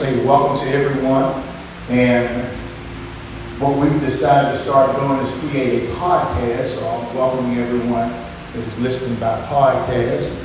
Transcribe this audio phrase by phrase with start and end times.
[0.00, 1.44] say welcome to everyone.
[1.90, 2.46] And
[3.60, 6.78] what we've decided to start doing is create a podcast.
[6.78, 10.42] So I'm welcoming everyone that is listening by podcast.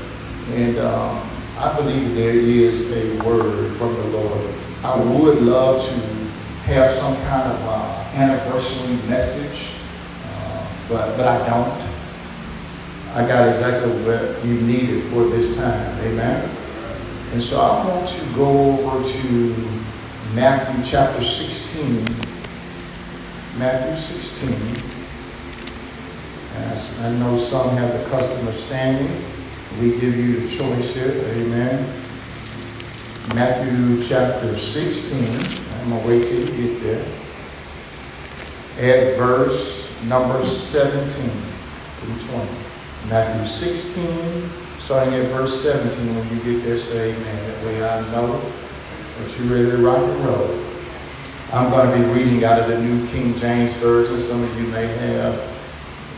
[0.49, 1.25] And um,
[1.57, 4.53] I believe that there is a word from the Lord.
[4.83, 5.99] I would love to
[6.69, 9.79] have some kind of uh, anniversary message,
[10.33, 11.81] uh, but, but I don't.
[13.13, 15.97] I got exactly what you needed for this time.
[16.01, 16.54] Amen.
[17.35, 19.55] And so I want to go over to
[20.35, 22.05] Matthew chapter 16.
[23.59, 24.81] Matthew 16.
[26.71, 29.21] As I know some have the custom of standing.
[29.81, 31.11] We give you the choice here.
[31.11, 31.85] Amen.
[33.35, 35.27] Matthew chapter 16.
[35.81, 37.05] I'm going to wait till you get there.
[38.77, 41.29] At verse number 17
[41.99, 42.49] through 20.
[43.09, 46.15] Matthew 16, starting at verse 17.
[46.15, 47.49] When you get there, say amen.
[47.49, 48.39] That way I know
[49.17, 50.61] that you're ready to rock and roll.
[51.51, 54.19] I'm going to be reading out of the New King James Version.
[54.19, 55.33] Some of you may have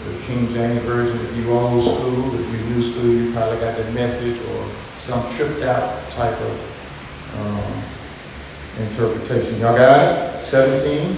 [0.05, 1.17] the King James Version.
[1.17, 5.23] If you're old school, if you're new school, you probably got the message or some
[5.35, 9.61] tripped out type of um, interpretation.
[9.61, 10.43] Y'all got it?
[10.43, 11.17] 17.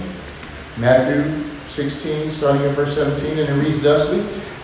[0.78, 4.20] Matthew 16, starting at verse 17, and it reads thusly.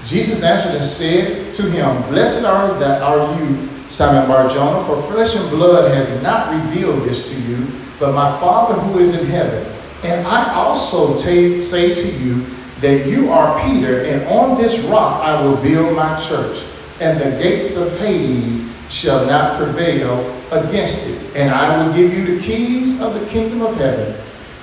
[0.07, 5.37] Jesus answered and said to him, Blessed are that are you, Simon Barjona, for flesh
[5.37, 7.67] and blood has not revealed this to you,
[7.98, 9.67] but my Father who is in heaven.
[10.05, 12.41] And I also say to you
[12.81, 16.65] that you are Peter, and on this rock I will build my church,
[17.01, 20.20] and the gates of Hades shall not prevail
[20.53, 21.37] against it.
[21.37, 24.15] And I will give you the keys of the kingdom of heaven,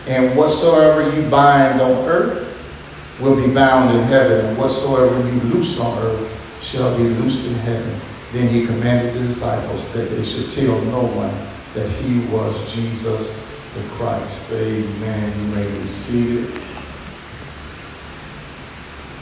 [0.08, 2.53] and whatsoever you bind on earth
[3.20, 7.58] will be bound in heaven, and whatsoever you loose on earth shall be loosed in
[7.60, 8.00] heaven.
[8.32, 11.34] Then he commanded the disciples that they should tell no one
[11.76, 14.52] that he was Jesus the Christ.
[14.52, 15.34] Amen.
[15.40, 16.48] You may be seated.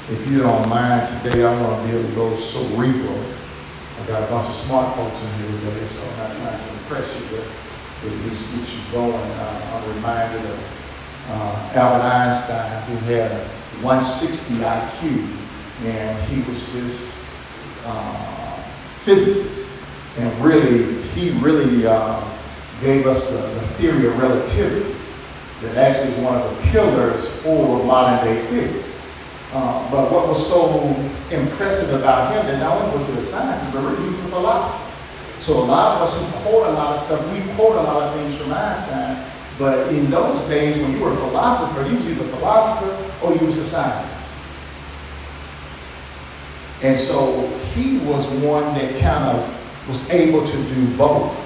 [0.09, 3.23] If you don't mind, today I want to be a little cerebral.
[3.97, 6.73] I've got a bunch of smart folks in here today, so I'm not trying to
[6.73, 7.47] impress you, but
[8.11, 9.13] at least get you going.
[9.13, 15.27] Uh, I'm reminded of uh, Albert Einstein, who had a 160 IQ,
[15.85, 17.25] and he was this
[17.85, 19.85] uh, physicist.
[20.17, 22.23] And really, he really uh,
[22.81, 24.93] gave us the, the, theory of relativity
[25.61, 28.99] that actually is one of the pillars for modern day physics.
[29.53, 30.83] Uh, but what was so
[31.31, 34.29] impressive about him that not only was he a scientist, but really he was a
[34.29, 34.91] philosopher.
[35.39, 38.03] So a lot of us who quote a lot of stuff, we quote a lot
[38.03, 39.25] of things from Einstein,
[39.57, 43.33] but in those days, when you were a philosopher, you was either a philosopher or
[43.33, 44.47] you was a scientist.
[46.83, 51.37] And so he was one that kind of was able to do both.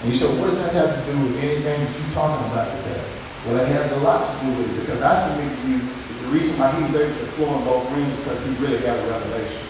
[0.00, 2.70] And you said, what does that have to do with anything that you're talking about
[2.76, 3.02] today?
[3.46, 5.78] Well, it has a lot to do with it because I submit to you
[6.22, 8.98] the reason why he was able to flow in both rooms because he really had
[8.98, 9.66] a revelation.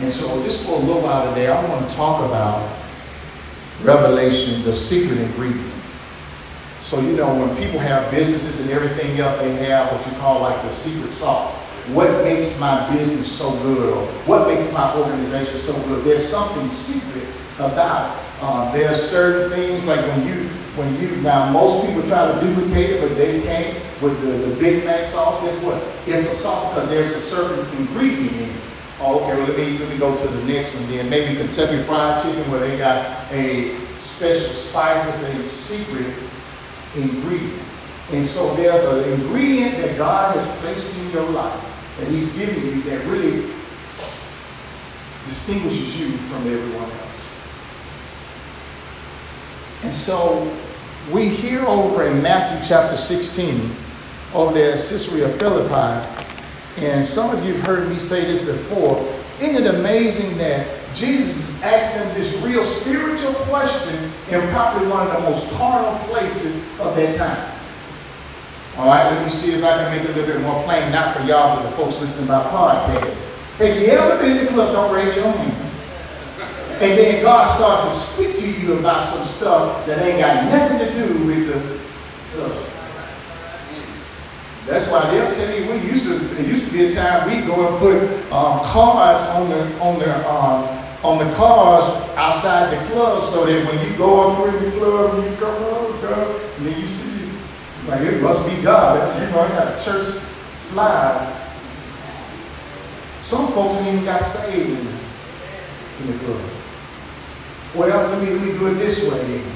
[0.00, 2.68] And so just for a little while today, I want to talk about
[3.82, 5.79] revelation, the secret ingredient.
[6.80, 10.40] So, you know, when people have businesses and everything else, they have what you call
[10.40, 11.54] like the secret sauce.
[11.92, 16.04] What makes my business so good or what makes my organization so good?
[16.04, 17.26] There's something secret
[17.58, 18.22] about it.
[18.40, 22.40] Uh, there are certain things like when you, when you, now most people try to
[22.40, 25.42] duplicate it, but they can't with the, the Big Mac sauce.
[25.42, 25.76] Guess what?
[26.06, 28.56] It's a sauce because there's a certain ingredient in it.
[29.00, 31.10] Oh, okay, well, let me, let me go to the next one then.
[31.10, 36.14] Maybe Kentucky Fried Chicken where they got a special spices, a secret
[36.96, 37.62] ingredient.
[38.12, 42.56] And so there's an ingredient that God has placed in your life that He's given
[42.64, 43.48] you that really
[45.26, 47.10] distinguishes you from everyone else.
[49.82, 50.52] And so
[51.12, 53.70] we hear over in Matthew chapter 16,
[54.34, 56.06] over there at Caesarea Philippi,
[56.78, 59.06] and some of you have heard me say this before.
[59.40, 65.12] Isn't it amazing that Jesus is asking this real spiritual question in probably one of
[65.12, 67.56] the most carnal places of that time.
[68.76, 70.90] All right, let me see if I can make it a little bit more plain,
[70.90, 73.26] not for y'all, but the folks listening by podcast.
[73.58, 74.72] Have you ever been in the club?
[74.72, 75.70] Don't raise your hand.
[76.80, 80.78] And then God starts to speak to you about some stuff that ain't got nothing
[80.78, 81.80] to do with the
[82.42, 82.66] uh,
[84.66, 86.40] that's why they'll tell you we used to.
[86.40, 89.98] It used to be a time we go and put um, cards on the on
[89.98, 91.84] their um, on the cars
[92.16, 95.56] outside the club, so that when you go up in the club and you come
[95.58, 97.38] oh God, and then you see these,
[97.88, 99.20] like it must be God.
[99.20, 100.18] You know, I got a church
[100.70, 101.36] fly.
[103.18, 106.40] Some folks ain't even got saved in, in the club.
[107.74, 109.52] Well, let me let me do it this way then.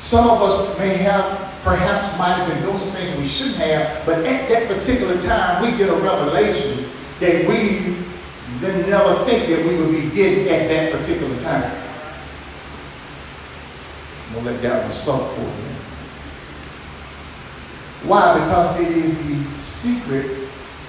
[0.00, 1.24] Some of us may have,
[1.62, 5.62] perhaps might have been doing some things we shouldn't have, but at that particular time
[5.62, 6.86] we get a revelation
[7.20, 7.93] that we
[8.64, 11.70] didn't never think that we would be getting at that particular time.
[14.28, 15.74] I'm gonna let that one soak for a minute.
[18.04, 18.34] Why?
[18.34, 20.48] Because it is the secret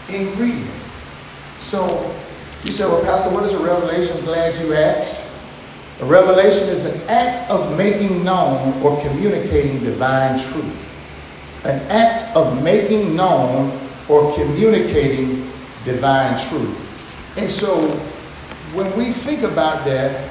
[0.09, 0.69] ingredient.
[1.59, 2.13] So
[2.63, 4.23] you say, well, Pastor, what is a revelation?
[4.25, 5.31] Glad you asked.
[6.01, 11.63] A revelation is an act of making known or communicating divine truth.
[11.63, 13.79] An act of making known
[14.09, 15.49] or communicating
[15.85, 16.84] divine truth.
[17.37, 17.89] And so
[18.73, 20.29] when we think about that,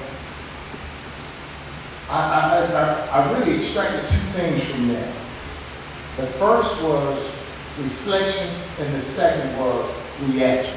[2.08, 5.14] I, I, I, I really extracted two things from that.
[6.16, 7.40] The first was
[7.78, 8.48] reflection,
[8.78, 9.90] and the second was
[10.28, 10.76] reaction.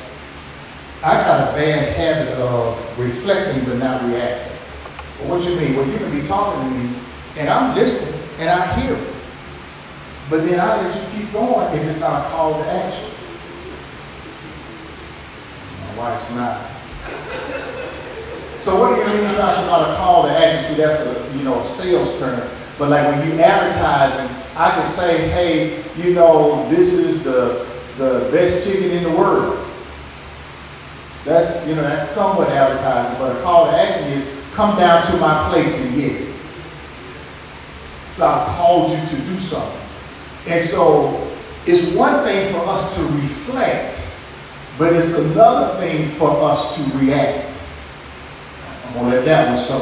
[1.04, 4.54] I got a bad habit of reflecting but not reacting.
[5.28, 5.76] What you mean?
[5.76, 6.96] Well, you can be talking to me,
[7.38, 9.14] and I'm listening, and I hear it.
[10.30, 13.12] But then I let you keep going if it's not a call to action.
[15.98, 16.62] Wife's not.
[18.60, 20.62] So what do you mean about about a call to action?
[20.62, 22.48] See, that's a you know a sales term.
[22.78, 27.66] But like when you advertising, I can say, hey, you know, this is the
[27.98, 29.58] the best chicken in the world.
[31.26, 35.18] That's you know that's somewhat advertising, but a call to action is come down to
[35.18, 36.34] my place and get it.
[38.10, 39.82] So I called you to do something.
[40.48, 41.28] And so
[41.66, 44.07] it's one thing for us to reflect,
[44.78, 47.68] but it's another thing for us to react.
[48.86, 49.80] I'm gonna let that one show.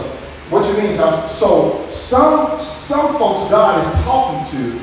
[0.50, 0.98] What you mean?
[1.28, 4.80] So some some folks God is talking to,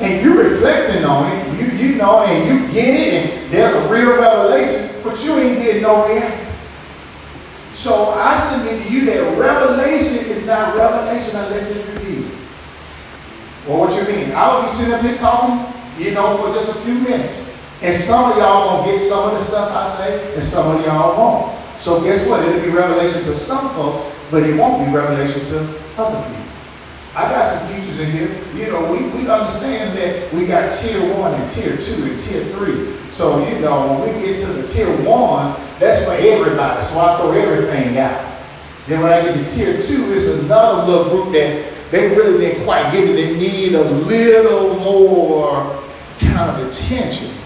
[0.00, 3.88] and you're reflecting on it, you you know, and you get it, and there's a
[3.88, 6.46] real revelation, but you ain't getting no reaction.
[7.74, 12.30] So I submit to you that revelation is not revelation unless it's revealed.
[13.66, 14.32] Well, what you mean?
[14.32, 17.51] I will be sitting up here talking, you know, for just a few minutes.
[17.82, 20.86] And some of y'all gonna get some of the stuff I say, and some of
[20.86, 21.58] y'all won't.
[21.80, 22.46] So guess what?
[22.46, 25.58] It'll be revelation to some folks, but it won't be revelation to
[25.98, 26.42] other people.
[27.14, 28.30] I got some teachers in here.
[28.54, 32.44] You know, we, we understand that we got tier one and tier two and tier
[32.54, 32.94] three.
[33.10, 36.80] So, you know, when we get to the tier ones, that's for everybody.
[36.80, 38.32] So I throw everything out.
[38.86, 42.64] Then when I get to tier two, it's another little group that they really didn't
[42.64, 43.12] quite get it.
[43.12, 45.82] They need a little more
[46.20, 47.41] kind of attention.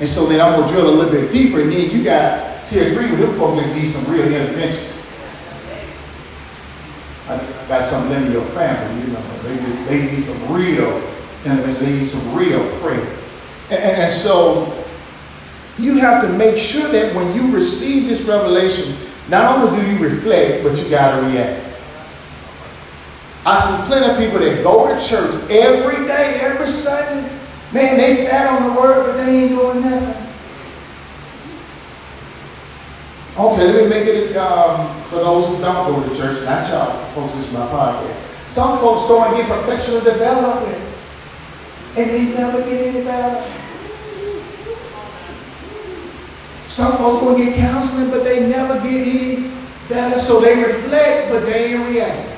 [0.00, 1.60] And so then I'm going to drill a little bit deeper.
[1.60, 4.90] And then you got tier three, with them folks that need some real intervention.
[7.28, 7.36] I
[7.68, 9.22] got some in your family, you know.
[9.42, 9.56] They,
[9.86, 10.96] they need some real
[11.44, 11.84] intervention.
[11.84, 13.16] They need some real prayer.
[13.70, 14.84] And, and so
[15.78, 18.96] you have to make sure that when you receive this revelation,
[19.28, 21.62] not only do you reflect, but you got to react.
[23.46, 27.30] I see plenty of people that go to church every day, every Sunday.
[27.74, 30.24] Man, they fat on the word, but they ain't doing nothing.
[33.36, 37.04] Okay, let me make it um, for those who don't go to church, not y'all,
[37.14, 38.14] folks, this is my podcast.
[38.46, 40.80] Some folks go and get professional development,
[41.96, 43.42] and they never get any better.
[46.68, 49.50] Some folks go and get counseling, but they never get any
[49.88, 50.20] better.
[50.20, 52.30] So they reflect, but they ain't react.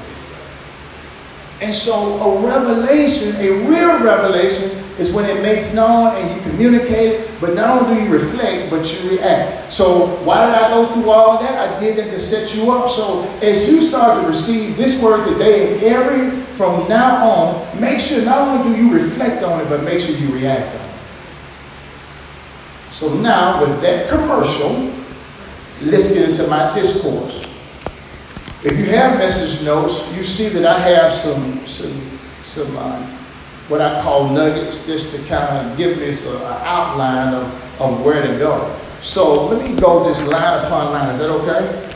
[1.60, 1.92] And so
[2.22, 7.82] a revelation, a real revelation, is when it makes known and you communicate but not
[7.82, 9.70] only do you reflect, but you react.
[9.72, 11.68] So why did I go through all that?
[11.68, 12.88] I did that to set you up.
[12.88, 18.00] So as you start to receive this word today and every from now on, make
[18.00, 20.94] sure not only do you reflect on it, but make sure you react on it.
[22.90, 24.90] So now with that commercial,
[25.82, 27.46] let's get into my discourse.
[28.64, 33.15] If you have message notes, you see that I have some some some uh,
[33.68, 38.22] what I call nuggets just to kind of give this an outline of, of where
[38.22, 38.76] to go.
[39.00, 41.14] So let me go just line upon line.
[41.14, 41.92] Is that okay?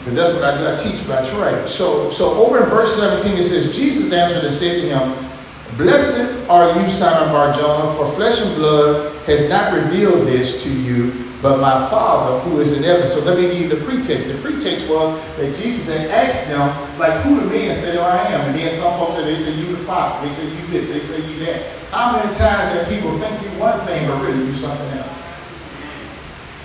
[0.00, 0.72] Because that's what I do.
[0.72, 1.68] I teach by trade.
[1.68, 5.28] So, so over in verse 17 it says, Jesus answered and said to him,
[5.76, 11.27] Blessed are you, Simon Barjona, for flesh and blood has not revealed this to you,
[11.40, 13.06] but my Father who is in heaven.
[13.06, 14.28] So let me give you the pretext.
[14.28, 16.68] The pretext was that Jesus had asked them,
[16.98, 18.40] like, who the men said oh, I am?
[18.50, 20.26] And then some folks said, they say you the prophet.
[20.26, 20.92] They say you this.
[20.92, 21.70] They say you that.
[21.90, 25.14] How many times that people think you one thing, but really you something else?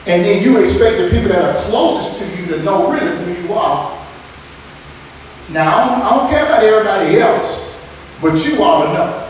[0.06, 3.48] And then you expect the people that are closest to you to know really who
[3.48, 3.98] you are.
[5.50, 7.88] Now, I don't, I don't care about everybody else,
[8.22, 9.23] but you ought to know.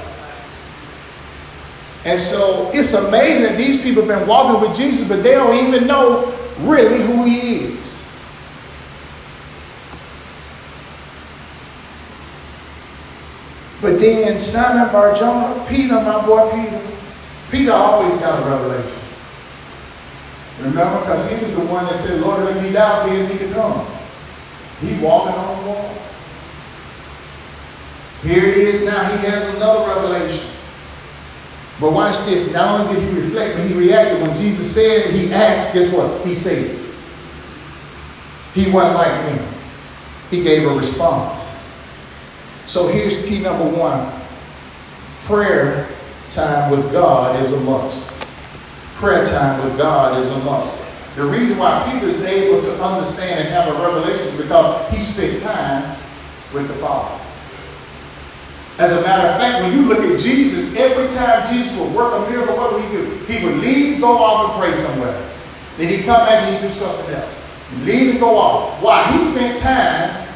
[2.05, 5.55] And so it's amazing that these people have been walking with Jesus, but they don't
[5.67, 7.73] even know really who he is.
[13.81, 16.81] But then Simon Barjona, Peter, my boy Peter,
[17.51, 18.99] Peter always got a revelation.
[20.59, 20.99] Remember?
[21.01, 23.85] Because he was the one that said, Lord, let me die, bid me to come.
[24.79, 25.97] He walking on the wall.
[28.23, 30.52] Here it is now, he has another revelation.
[31.79, 32.53] But watch this.
[32.53, 34.21] Not only did he reflect, but he reacted.
[34.21, 36.25] When Jesus said, he asked, guess what?
[36.25, 36.79] He said.
[38.53, 39.45] He wasn't like me.
[40.29, 41.43] He gave a response.
[42.65, 44.11] So here's key number one.
[45.25, 45.89] Prayer
[46.29, 48.19] time with God is a must.
[48.95, 50.89] Prayer time with God is a must.
[51.15, 54.99] The reason why Peter is able to understand and have a revelation is because he
[54.99, 55.97] spent time
[56.53, 57.22] with the Father.
[58.79, 62.13] As a matter of fact, when you look at Jesus, every time Jesus would work
[62.13, 63.05] a miracle, what would he do?
[63.25, 65.29] He would leave, go off, and pray somewhere.
[65.77, 67.39] Then he'd come back and he'd do something else.
[67.69, 68.81] He'd leave and go off.
[68.81, 69.11] Why?
[69.11, 70.27] He spent time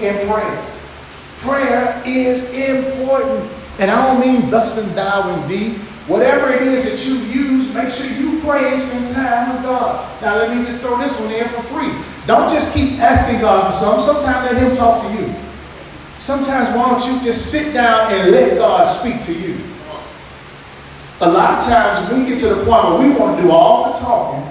[0.00, 0.64] in prayer.
[1.38, 3.50] Prayer is important.
[3.78, 5.78] And I don't mean thus and thou indeed.
[6.06, 10.22] Whatever it is that you use, make sure you pray and spend time with God.
[10.22, 11.92] Now, let me just throw this one in for free.
[12.26, 14.00] Don't just keep asking God for something.
[14.02, 15.34] Sometimes let Him talk to you.
[16.18, 19.58] Sometimes why don't you just sit down and let God speak to you?
[21.20, 23.92] A lot of times we get to the point where we want to do all
[23.92, 24.42] the talking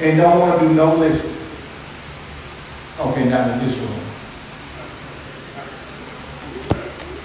[0.00, 1.48] and don't want to do no listening.
[3.00, 3.98] Okay, not in this room.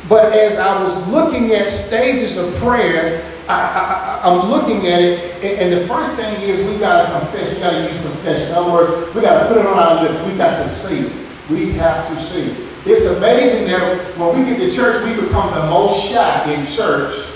[0.09, 5.73] But as I was looking at stages of prayer, I, am looking at it, and
[5.73, 7.55] the first thing is we got to confess.
[7.55, 8.49] We got to use confession.
[8.49, 10.25] In other words, we got to put it on our lips.
[10.25, 11.11] We got to see.
[11.49, 12.66] We have to see.
[12.87, 17.35] It's amazing that when we get to church, we become the most shy in church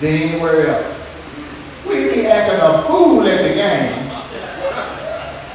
[0.00, 0.96] than anywhere else.
[1.86, 4.10] We be acting a fool at the game.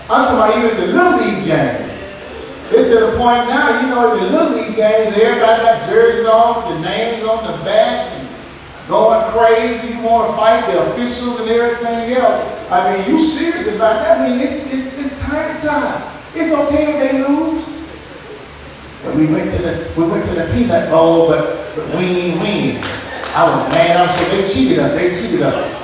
[0.06, 1.90] I'm talking about even the little league game.
[2.70, 6.72] It's to the point now, you know, the little league games, everybody got jerseys on,
[6.72, 8.30] the names on the back, and
[8.88, 9.98] going crazy.
[9.98, 12.70] You want to fight the officials and everything else.
[12.70, 14.20] I mean, you serious about that?
[14.20, 16.04] I mean, it's, it's, it's time time.
[16.36, 17.69] It's okay if they lose.
[19.16, 21.58] We went to the we went to the peanut bowl, but,
[21.96, 22.84] we ain't win.
[23.34, 23.98] I was mad.
[23.98, 24.92] I'm so they cheated us.
[24.94, 25.76] They cheated us.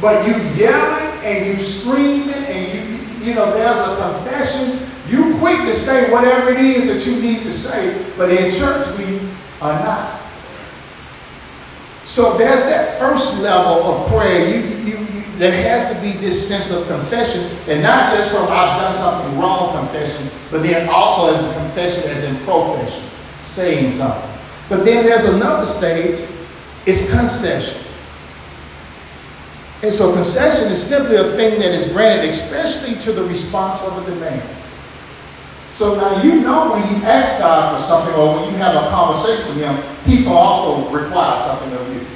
[0.00, 2.94] But you yelling and you screaming and you
[3.24, 4.86] you know, there's a confession.
[5.08, 8.86] You quick to say whatever it is that you need to say, but in church
[8.98, 9.20] we
[9.60, 10.20] are not.
[12.04, 14.46] So there's that first level of prayer.
[14.54, 15.03] You, you,
[15.36, 19.38] there has to be this sense of confession, and not just from I've done something
[19.38, 23.02] wrong confession, but then also as a confession, as in profession,
[23.38, 24.30] saying something.
[24.68, 26.26] But then there's another stage,
[26.86, 27.84] it's concession.
[29.82, 34.06] And so concession is simply a thing that is granted, especially to the response of
[34.06, 34.42] a demand.
[35.68, 38.88] So now you know when you ask God for something or when you have a
[38.90, 39.76] conversation with Him,
[40.06, 42.13] He's going to also require something of you.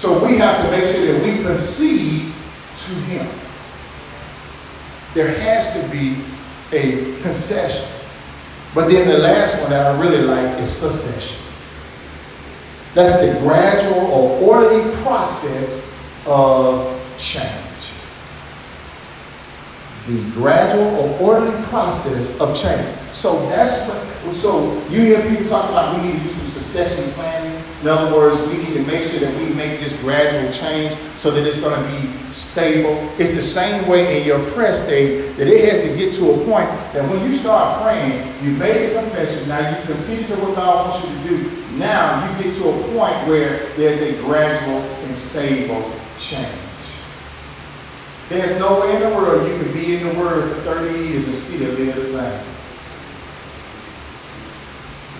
[0.00, 3.26] So we have to make sure that we concede to Him.
[5.12, 6.16] There has to be
[6.72, 7.86] a concession.
[8.74, 11.44] But then the last one that I really like is succession.
[12.94, 15.94] That's the gradual or orderly process
[16.26, 17.92] of change.
[20.06, 22.88] The gradual or orderly process of change.
[23.12, 27.12] So that's what, so you hear people talk about we need to do some succession
[27.12, 27.49] planning.
[27.82, 31.30] In other words, we need to make sure that we make this gradual change so
[31.30, 32.92] that it's going to be stable.
[33.18, 36.44] It's the same way in your prayer stage that it has to get to a
[36.44, 40.56] point that when you start praying, you made a confession, now you've conceded to what
[40.56, 41.78] God wants you to do.
[41.78, 46.52] Now you get to a point where there's a gradual and stable change.
[48.28, 51.26] There's no way in the world you can be in the Word for 30 years
[51.26, 52.46] and still live the same.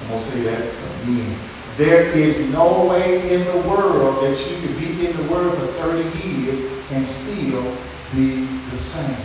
[0.02, 0.60] I'm going to say that
[1.02, 1.49] again.
[1.80, 5.66] There is no way in the world that you can be in the Word for
[5.80, 7.74] 30 years and still
[8.14, 9.16] be the same.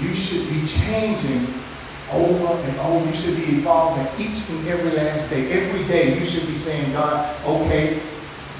[0.00, 1.52] You should be changing
[2.10, 3.06] over and over.
[3.06, 5.52] You should be evolving each and every last day.
[5.52, 8.00] Every day you should be saying, God, okay,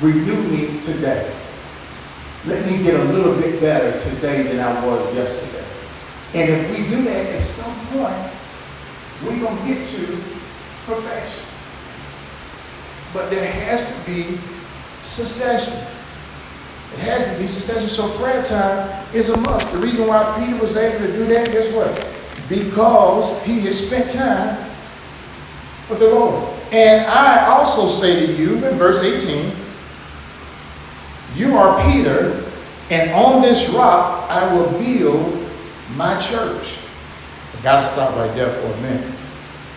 [0.02, 1.34] renew me today.
[2.44, 5.64] Let me get a little bit better today than I was yesterday.
[6.34, 8.30] And if we do that at some point,
[9.24, 10.22] we're going to get to
[10.84, 11.55] perfection.
[13.16, 14.38] But there has to be
[15.02, 15.72] succession.
[16.92, 17.88] It has to be succession.
[17.88, 19.72] So prayer time is a must.
[19.72, 21.88] The reason why Peter was able to do that, guess what?
[22.50, 24.70] Because he had spent time
[25.88, 26.44] with the Lord.
[26.72, 29.50] And I also say to you in verse 18,
[31.36, 32.44] you are Peter,
[32.90, 35.50] and on this rock I will build
[35.96, 36.80] my church.
[37.56, 39.15] I got to stop right there for a minute.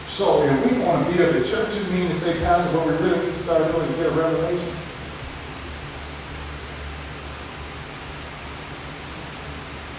[0.10, 2.94] So if we want to build the church, you mean to say, Pastor, what we
[3.08, 4.76] really need to start doing is get a revelation?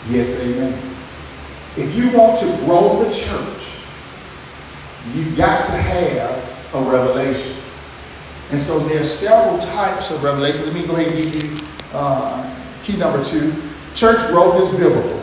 [0.08, 0.76] Yes, amen.
[1.76, 3.62] If you want to grow the church,
[5.14, 7.56] you've got to have a revelation.
[8.50, 10.66] And so there are several types of revelation.
[10.66, 13.54] Let me go ahead and give you uh, key number two.
[13.94, 15.22] Church growth is biblical.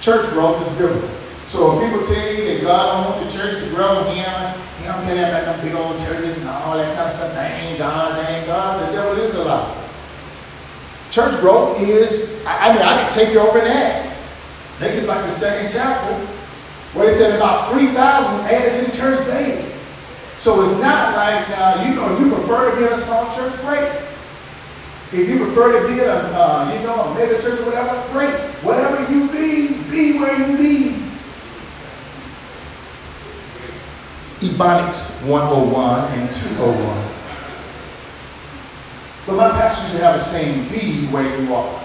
[0.00, 1.10] Church growth is biblical.
[1.46, 5.06] So people tell you that God don't want the church to grow, don't, he don't
[5.06, 7.32] get that like them big old churches and all that kind of stuff.
[7.34, 8.82] That ain't God, that ain't God.
[8.82, 9.84] The devil is a lie.
[11.12, 14.26] Church growth is, I mean, I can take you over in Acts.
[14.76, 16.14] I think it's like the second chapter,
[16.94, 17.94] where it said about 3,000
[18.46, 19.70] added to the church daily.
[20.38, 23.24] So it's not like, uh, you know, if you prefer to be in a small
[23.34, 23.88] church, great.
[25.12, 28.02] If you prefer to be in a, uh, you know, a mega church or whatever,
[28.12, 28.34] great.
[28.62, 31.05] Whatever you be, be where you be.
[34.48, 37.12] Ebonics 101 and 201.
[39.26, 41.82] But my pastor used to have a saying, be where you are.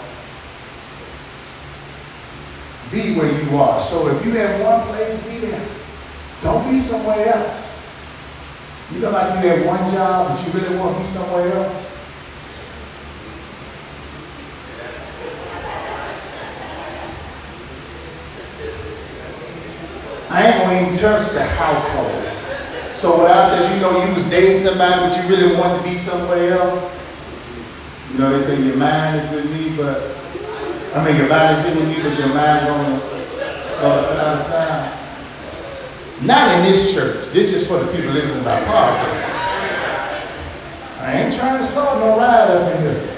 [2.92, 3.80] Be where you are.
[3.80, 5.68] So if you have one place, be there.
[6.44, 7.88] Don't be somewhere else.
[8.92, 11.88] You know like you have one job, but you really want to be somewhere else?
[20.30, 22.31] I ain't going to even touch the household.
[22.94, 25.90] So when I said, you know, you was dating somebody, but you really wanted to
[25.90, 26.98] be somewhere else,
[28.12, 30.12] you know, they say your mind is with me, but
[30.96, 34.48] I mean your body's with me, but your mind's on the uh, other side of
[34.48, 34.98] town.
[36.22, 37.30] Not in this church.
[37.32, 39.32] This is for the people listening by podcast.
[41.00, 43.18] I ain't trying to start no ride up in here.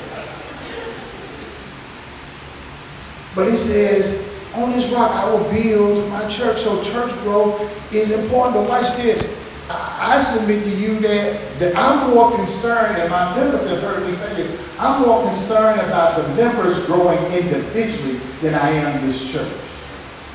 [3.36, 6.60] But he says, on this rock I will build my church.
[6.60, 7.60] So church growth
[7.94, 8.56] is important.
[8.56, 9.43] But watch this.
[9.70, 14.12] I submit to you that, that I'm more concerned, and my members have heard me
[14.12, 19.52] say this, I'm more concerned about the members growing individually than I am this church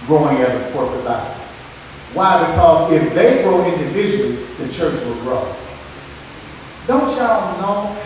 [0.07, 1.29] growing as a corporate body.
[2.15, 2.41] Why?
[2.47, 5.55] Because if they grow individually, the church will grow.
[6.87, 7.97] Don't y'all know?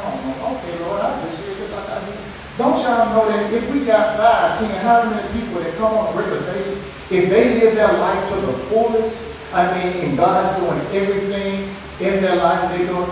[0.00, 2.18] Okay, Lord, I just said this like I did.
[2.56, 6.14] Don't y'all know that if we got five, ten, how many people that come on
[6.14, 10.58] a regular basis, if they live their life to the fullest, I mean, and God's
[10.58, 13.10] doing everything in their life they're doing,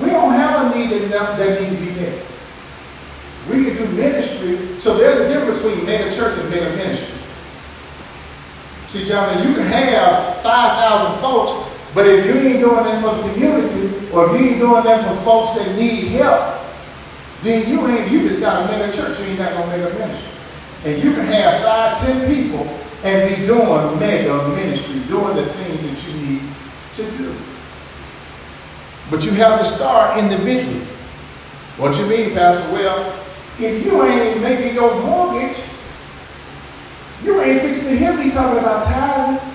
[0.00, 2.24] we don't have a need that, that need to be met.
[3.48, 4.78] We can do ministry.
[4.78, 7.20] So there's a difference between mega church and mega ministry.
[8.88, 13.32] See, gentlemen, you can have 5,000 folks, but if you ain't doing that for the
[13.32, 16.60] community, or if you ain't doing that for folks that need help,
[17.42, 20.32] then you ain't, you just got a mega church, you ain't got no mega ministry.
[20.84, 22.66] And you can have five, ten people
[23.04, 26.42] and be doing mega ministry, doing the things that you need
[26.94, 27.34] to do.
[29.10, 30.86] But you have to start individually.
[31.76, 32.72] What you mean, Pastor?
[32.72, 33.18] Well,
[33.58, 35.58] if you ain't making your mortgage,
[37.22, 39.48] you ain't fixing to hear me talking about tithing.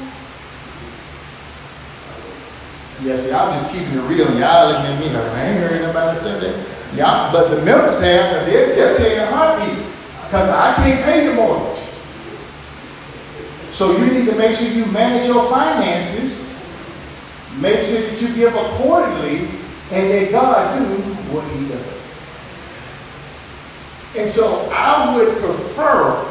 [3.01, 4.27] Yes, see, I'm just keeping it real.
[4.39, 6.67] Y'all looking at me like, I ain't hearing nobody say that.
[6.95, 9.85] Yeah, but the members have, they're, they're taking a heartbeat
[10.23, 11.76] because I can't pay the mortgage.
[13.77, 16.59] So you need to make sure you manage your finances,
[17.59, 19.49] make sure that you give accordingly,
[19.91, 20.83] and let God do
[21.31, 21.85] what He does.
[24.17, 26.25] And so I would prefer,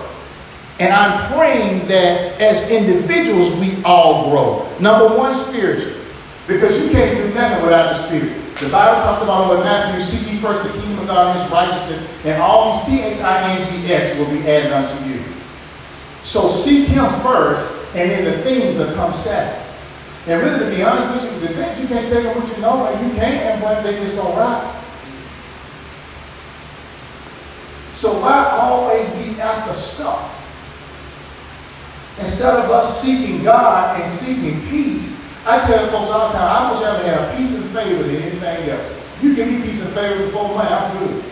[0.80, 4.68] and I'm praying that as individuals we all grow.
[4.80, 6.02] Number one, spiritual.
[6.48, 8.42] Because you can't do nothing without the Spirit.
[8.56, 11.52] The Bible talks about in Matthew, seek ye first the kingdom of God and his
[11.52, 15.15] righteousness, and all these T-H-I-N-G-S will be added unto you.
[16.26, 19.62] So seek him first, and then the things will come second.
[20.26, 22.60] And really, to be honest with you, the things you can't take them what you
[22.60, 23.62] know, and you can't.
[23.62, 24.74] but they just don't rock.
[27.92, 30.32] So why always be after stuff?
[32.18, 36.72] Instead of us seeking God and seeking peace, I tell folks all the time, I
[36.72, 39.00] wish I would have peace and favor than anything else.
[39.22, 41.22] You give me peace and favor before money, I'm good.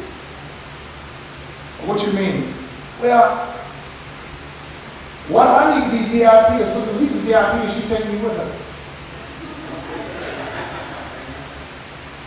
[1.85, 2.55] What you mean?
[3.03, 3.54] Well,
[5.29, 8.19] why do I need to be VIP or Sister Lisa VIP and she take me
[8.23, 8.65] with her?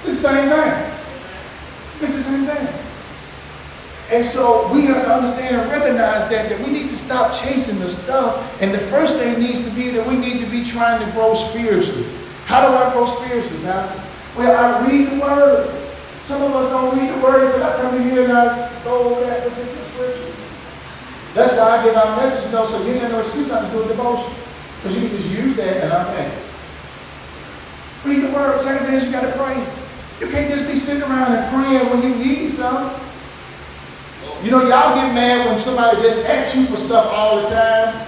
[0.04, 0.94] It's the same thing.
[2.02, 2.88] It's the same thing.
[4.10, 7.80] And so we have to understand and recognize that, that we need to stop chasing
[7.80, 8.62] the stuff.
[8.62, 11.34] And the first thing needs to be that we need to be trying to grow
[11.34, 12.08] spiritually.
[12.46, 14.02] How do I grow spiritually, Pastor?
[14.38, 15.70] Well, I read the word.
[16.22, 19.22] Some of us don't read the word until I come here and I go over
[19.22, 19.77] that particular.
[21.38, 23.84] That's why I give our message notes so you ain't no excuse not to do
[23.84, 24.34] a devotion.
[24.82, 26.34] Because you can just use that and I'm okay.
[28.06, 28.60] Read the word.
[28.60, 29.54] Second thing is you got to pray.
[30.20, 32.90] You can't just be sitting around and praying when you need something.
[34.42, 38.08] You know, y'all get mad when somebody just asks you for stuff all the time.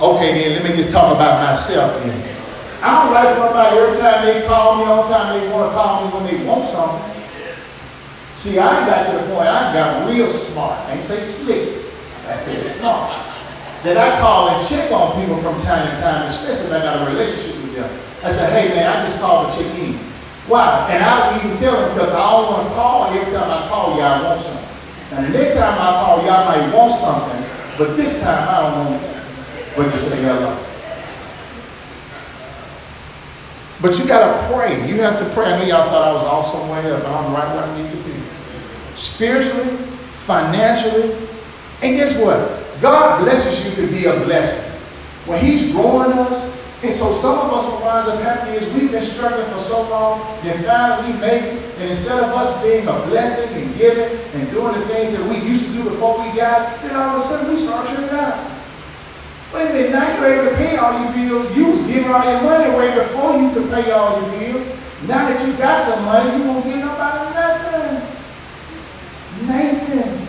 [0.00, 2.36] Okay, then let me just talk about myself then.
[2.80, 6.06] I don't like somebody every time they call me, the time they want to call
[6.06, 7.17] me when they want something.
[8.38, 10.78] See, I got to the point, I got real smart.
[10.86, 11.82] I ain't say slick,
[12.22, 13.10] I said smart.
[13.82, 17.02] That I call and check on people from time to time, especially if I got
[17.02, 17.90] a relationship with them.
[18.22, 19.94] I said, hey man, I just called to check in.
[20.46, 20.86] Why?
[20.90, 23.66] And I would even tell them because I don't want to call every time I
[23.66, 24.70] call y'all want something.
[25.10, 27.42] Now the next time I call y'all might want something,
[27.76, 29.02] but this time I don't want
[29.74, 30.54] but to say hello.
[33.82, 34.88] But you got to pray.
[34.88, 35.52] You have to pray.
[35.52, 37.96] I know y'all thought I was off somewhere, but I'm right where I need to
[37.98, 38.17] be.
[38.98, 39.78] Spiritually,
[40.10, 41.14] financially,
[41.86, 42.58] and guess what?
[42.82, 44.74] God blesses you to be a blessing.
[45.30, 46.50] When He's growing us,
[46.82, 49.88] and so some of us will winds up happy is we've been struggling for so
[49.88, 54.18] long, then finally we make it, and instead of us being a blessing and giving
[54.34, 57.16] and doing the things that we used to do before we got, then all of
[57.16, 58.50] a sudden we start turning out.
[59.54, 61.56] Wait a minute, now you're able to pay all your bills.
[61.56, 64.66] You was giving all your money away before you could pay all your bills.
[65.06, 67.27] Now that you got some money, you won't give nobody.
[69.48, 70.26] Nothing.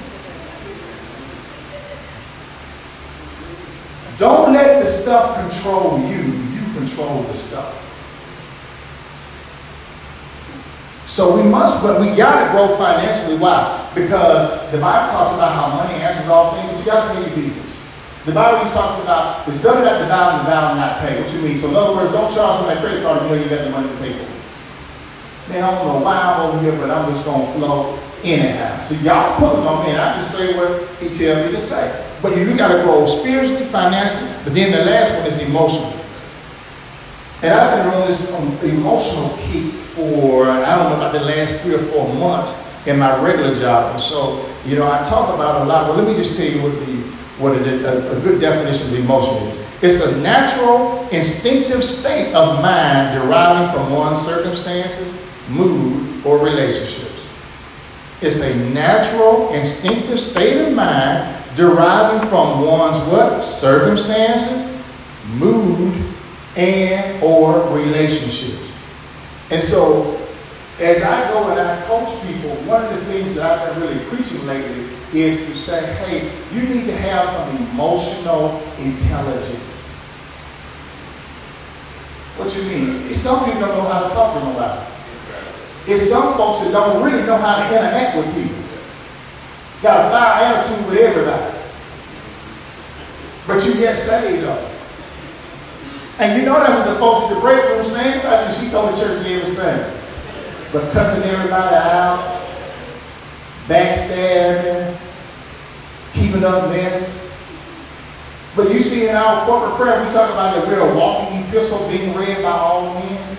[4.17, 6.33] Don't let the stuff control you.
[6.33, 7.75] You control the stuff.
[11.05, 13.37] So we must, but we got to grow financially.
[13.37, 13.91] Why?
[13.95, 17.41] Because the Bible talks about how money answers all things, but you got to pay
[17.41, 17.77] your bills.
[18.25, 21.19] The Bible talks about it's better that the vow and vow not pay.
[21.19, 21.57] What you mean?
[21.57, 23.63] So in other words, don't charge them that credit card if you know you got
[23.63, 25.49] the money to pay for it.
[25.49, 28.79] Man, I don't know why I'm over here, but I'm just gonna flow anyhow.
[28.81, 32.05] See, y'all pulling on me, and I just say what he tells me to say.
[32.21, 35.99] But you gotta grow spiritually, financially, but then the last one is emotional.
[37.41, 41.63] And I've been on this um, emotional kick for I don't know about the last
[41.63, 43.91] three or four months in my regular job.
[43.91, 45.87] And so, you know, I talk about a lot.
[45.87, 49.47] Well, let me just tell you what the what a, a, good definition of emotion
[49.47, 49.57] is.
[49.81, 57.08] It's a natural, instinctive state of mind deriving from one's circumstances, mood, or relationships.
[58.21, 63.41] It's a natural, instinctive state of mind deriving from one's what?
[63.41, 64.77] Circumstances,
[65.35, 65.93] mood,
[66.57, 68.71] and or relationships.
[69.51, 70.19] And so,
[70.79, 74.05] as I go and I coach people, one of the things that I've been really
[74.05, 80.13] preaching lately is to say, hey, you need to have some emotional intelligence.
[82.37, 83.13] What you mean?
[83.13, 84.88] Some people don't know how to talk to nobody.
[85.87, 88.63] It's some folks that don't really know how to interact with people.
[89.81, 91.57] Got a foul attitude with everybody.
[93.47, 94.69] But you get saved though.
[96.19, 98.21] And you know that's what the folks at the break room saying?
[98.23, 98.67] That's you.
[98.67, 99.97] she go to church every Sunday.
[100.73, 102.45] But cussing everybody out,
[103.67, 104.97] backstabbing,
[106.13, 107.33] keeping up mess.
[108.55, 111.87] But you see in our corporate prayer, we talk about that we're a walking epistle
[111.89, 113.37] being read by all men.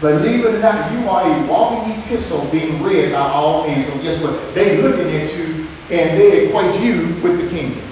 [0.00, 3.82] Believe it or not, you are a walking epistle being read by all men.
[3.82, 4.54] So guess what?
[4.54, 7.82] They're looking at you and they equate you with the kingdom.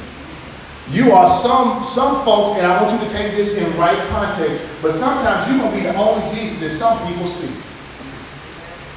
[0.90, 4.66] You are some some folks, and I want you to take this in right context,
[4.80, 7.62] but sometimes you're going to be the only Jesus that some people see.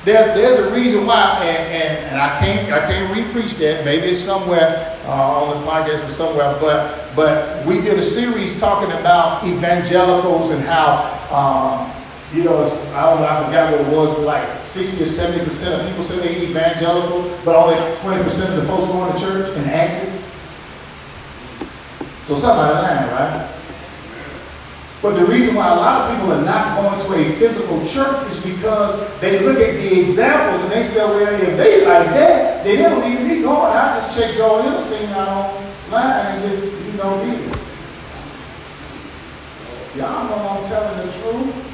[0.05, 3.83] There, there's a reason why, and, and, and I can't I can't repreach that.
[3.83, 8.57] Maybe it's somewhere uh, on the podcast or somewhere, but but we did a series
[8.57, 12.00] talking about evangelicals and how um,
[12.33, 15.43] you know I don't know I forgot what it was, but like sixty or seventy
[15.45, 19.19] percent of people say they evangelical, but only twenty percent of the folks going to
[19.19, 20.09] church and active.
[22.23, 23.51] So somebody lying, right?
[25.01, 28.27] But the reason why a lot of people are not going to a physical church
[28.27, 32.63] is because they look at the examples and they say, well, if they like that,
[32.63, 33.73] they don't need be going.
[33.73, 37.57] I just check Joel Osteen out online and just, you know, be it.
[39.97, 41.70] Y'all know I'm telling the truth.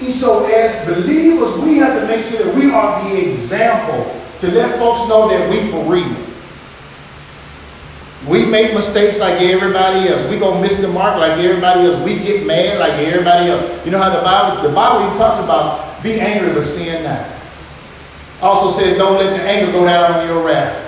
[0.00, 4.50] And so as believers, we have to make sure that we are the example to
[4.52, 6.16] let folks know that we for real.
[8.28, 10.28] We make mistakes like everybody else.
[10.30, 11.96] We gonna miss the mark like everybody else.
[12.04, 13.84] We get mad like everybody else.
[13.86, 17.26] You know how the Bible, the Bible even talks about be angry but sin not.
[18.40, 20.84] Also says don't let the anger go down on your wrath.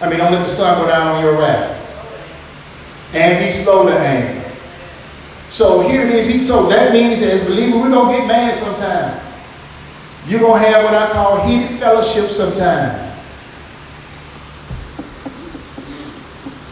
[0.00, 1.76] I mean, don't let the sun go down on your wrath.
[3.12, 4.39] And be slow to anger.
[5.50, 6.32] So here it is.
[6.32, 9.20] He, so that means that as believers, we're gonna get mad sometimes.
[10.28, 13.10] You're gonna have what I call heated fellowship sometimes.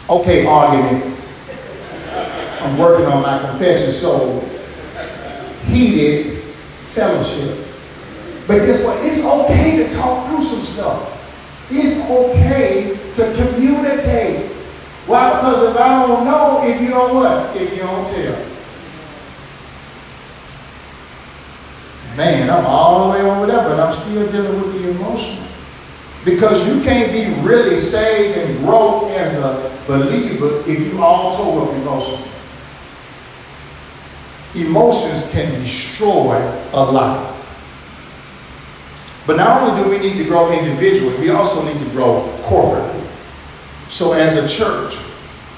[0.09, 1.45] Okay, arguments.
[2.61, 3.91] I'm working on my confession.
[3.91, 4.39] So,
[5.65, 6.41] heated
[6.83, 7.67] fellowship.
[8.47, 9.05] But guess what?
[9.05, 11.67] It's okay to talk through some stuff.
[11.69, 14.51] It's okay to communicate.
[15.05, 15.31] Why?
[15.35, 17.55] Because if I don't know, if you don't what?
[17.55, 18.58] If you don't tell.
[22.15, 25.43] Man, I'm all the way over there, but I'm still dealing with the emotion.
[26.25, 31.69] Because you can't be really saved and grow as a believer if you all tore
[31.69, 32.27] up emotions.
[34.55, 36.35] Emotions can destroy
[36.73, 37.35] a life.
[39.25, 43.05] But not only do we need to grow individually, we also need to grow corporately.
[43.87, 44.97] So as a church,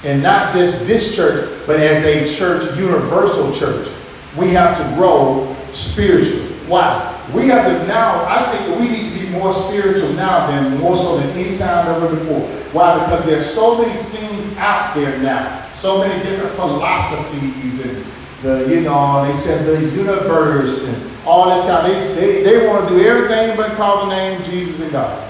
[0.04, 3.88] and not just this church, but as a church, universal church,
[4.36, 6.48] we have to grow spiritually.
[6.66, 7.08] Why?
[7.34, 10.78] We have to now, I think that we need to be more spiritual now than
[10.78, 12.40] more so than any time ever before.
[12.72, 12.98] Why?
[13.04, 18.06] Because there's so many things out there now, so many different philosophies and
[18.42, 21.86] the, you know, they said the universe and all this kind.
[21.86, 25.28] Of, they, they, they want to do everything but call the name Jesus and God.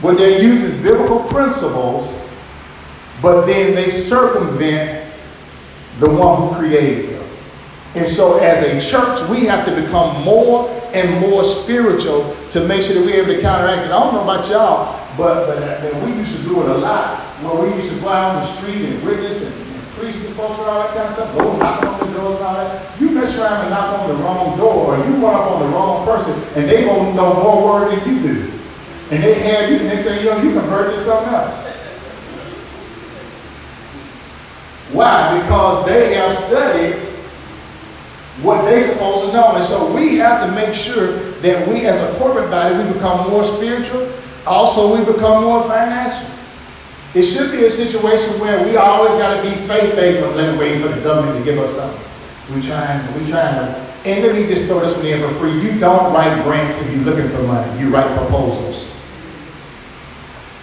[0.00, 2.12] What they're using is biblical principles,
[3.22, 5.12] but then they circumvent
[5.98, 7.13] the one who created.
[7.94, 12.82] And so, as a church, we have to become more and more spiritual to make
[12.82, 13.92] sure that we're able to counteract it.
[13.92, 17.20] I don't know about y'all, but, but uh, we used to do it a lot.
[17.42, 20.30] Where we used to go out on the street and witness and, and preach to
[20.34, 23.00] folks and all that kind of stuff, go knock on the doors and all that.
[23.00, 25.68] You mess around and knock on the wrong door, or you run up on the
[25.68, 28.50] wrong person, and they won't know more word than you do.
[29.12, 31.62] And they have you, and they say, you know, you converted to something else.
[34.90, 35.40] Why?
[35.40, 37.03] Because they have studied
[38.42, 39.54] what they're supposed to know.
[39.54, 43.30] And so we have to make sure that we as a corporate body, we become
[43.30, 44.10] more spiritual.
[44.46, 46.30] Also, we become more financial.
[47.14, 50.82] It should be a situation where we always got to be faith-based on let wait
[50.82, 52.02] for the government to give us something.
[52.50, 55.52] We're trying, we're trying to, and let me just throw this one in for free.
[55.60, 57.80] You don't write grants if you're looking for money.
[57.80, 58.92] You write proposals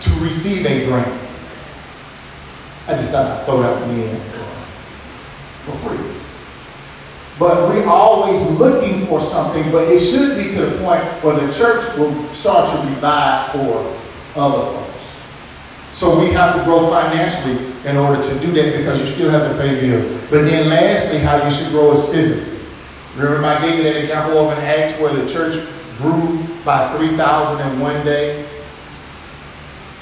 [0.02, 1.22] to receive a grant.
[2.88, 4.20] I just thought I'd throw that one in
[5.66, 6.21] for free.
[7.40, 11.52] But we're always looking for something, but it should be to the point where the
[11.54, 13.98] church will start to revive for
[14.36, 15.22] other folks.
[15.92, 19.52] So we have to grow financially in order to do that because you still have
[19.52, 20.22] to pay bills.
[20.30, 22.60] But then lastly, how you should grow is physically.
[23.16, 25.56] Remember I gave you that example of an Acts where the church
[25.98, 28.48] grew by 3,000 in one day?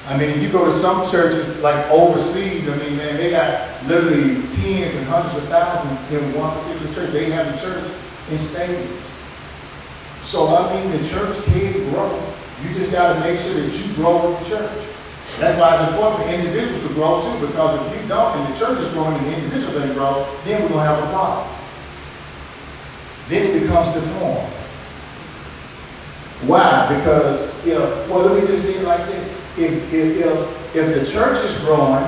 [0.10, 3.69] I mean, if you go to some churches like overseas, I mean, man, they got
[3.86, 7.13] literally tens and hundreds of thousands in one particular church.
[7.13, 7.86] They have a church
[8.34, 9.06] in stadiums.
[10.24, 12.10] So, I mean, the church can grow.
[12.63, 14.72] You just got to make sure that you grow with the church.
[15.38, 18.58] That's why it's important for individuals to grow too, because if you don't, and the
[18.58, 21.48] church is growing and the individual doesn't grow, then we're going to have a problem.
[23.30, 24.54] Then it becomes deformed.
[26.50, 26.98] Why?
[26.98, 29.29] Because if, well, let me just say it like this
[29.60, 32.06] if, if, if, if the church is growing,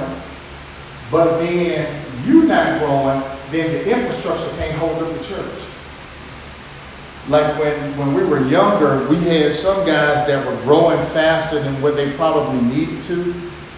[1.12, 5.68] but then you're not growing, then the infrastructure can't hold up the church.
[7.28, 11.80] Like when, when we were younger, we had some guys that were growing faster than
[11.82, 13.34] what they probably needed to.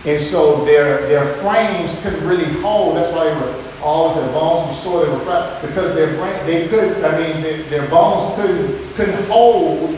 [0.05, 2.97] And so their, their frames couldn't really hold.
[2.97, 6.45] That's why they were always their bones were sore, they were fat, because their brain,
[6.45, 9.91] they could, I mean, their, their bones couldn't, couldn't hold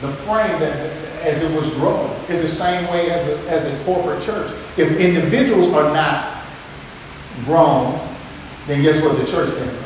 [0.00, 2.10] the frame that, as it was growing.
[2.28, 4.50] It's the same way as a, as a corporate church.
[4.76, 6.44] If individuals are not
[7.44, 7.98] grown,
[8.66, 9.80] then guess what the church can't grow.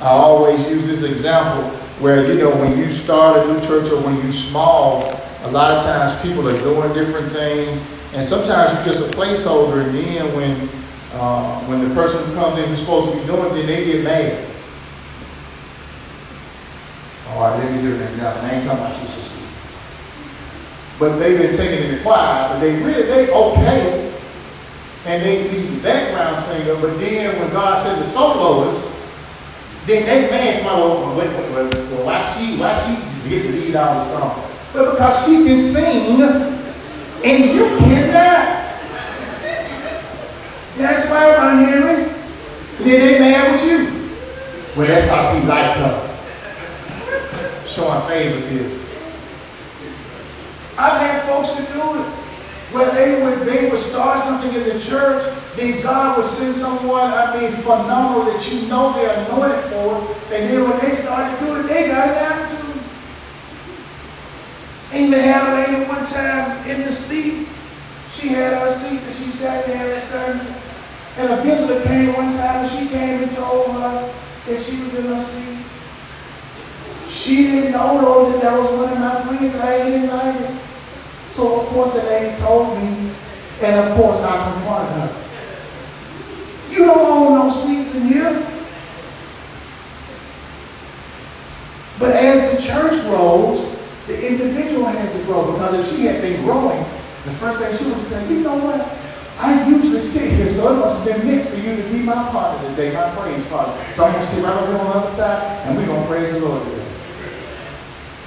[0.00, 1.70] I always use this example
[2.00, 5.02] where, you know, when you start a new church or when you're small,
[5.42, 7.94] a lot of times people are doing different things.
[8.14, 10.68] And sometimes you're just a placeholder, and then when,
[11.12, 14.04] uh, when the person comes in who's supposed to be doing it, then they get
[14.04, 14.47] mad.
[17.30, 18.42] All right, let me give an example.
[18.42, 19.28] I ain't talking about two sisters.
[20.98, 24.14] But they've been singing in the choir, but they really, they okay.
[25.04, 28.96] And they be the background singer, but then when God said the soloist,
[29.86, 33.42] then they man to my well, wait, wait, wait, well, why she, why she get
[33.42, 34.44] the lead out the song?
[34.72, 36.22] But because she can sing
[37.24, 38.64] and you cannot.
[40.76, 42.08] That's why I'm hearing.
[42.78, 44.10] And then they mad with you.
[44.76, 46.07] Well, that's how she liked her
[47.78, 48.80] showing favoritism.
[50.76, 52.06] I've had folks to do it
[52.74, 55.22] where they would they would start something in the church,
[55.56, 60.34] then God would send someone, I mean, phenomenal that you know they're anointed for it,
[60.34, 62.82] and then when they started to do it, they got an attitude.
[64.92, 65.20] Amen.
[65.20, 67.46] Had a lady one time in the seat.
[68.10, 70.40] She had her seat and she sat there and served.
[71.18, 74.14] And a visitor came one time and she came and told her
[74.46, 75.67] that she was in her seat.
[77.08, 80.58] She didn't know though that that was one of my friends that I ain't invited.
[81.30, 83.10] So of course the lady told me,
[83.62, 85.24] and of course I confronted her.
[86.70, 88.46] You don't own no seats in here.
[91.98, 96.42] But as the church grows, the individual has to grow because if she had been
[96.44, 96.78] growing,
[97.24, 98.80] the first thing she would say, you know what?
[99.38, 102.14] I usually sit here, so it must have been meant for you to be my
[102.30, 103.74] partner today, my praise partner.
[103.92, 106.02] So I'm going to sit right over here on the other side, and we're going
[106.02, 106.87] to praise the Lord today.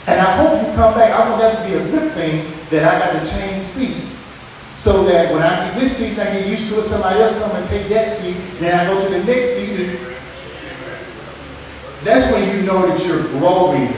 [0.08, 1.12] And I hope you come back.
[1.12, 4.18] I want that to be a good thing that I got to change seats.
[4.76, 7.56] So that when I get this seat, I get used to it, somebody else come
[7.56, 9.80] and take that seat, then I go to the next seat.
[9.80, 10.16] And
[12.04, 13.94] that's when you know that you're growing.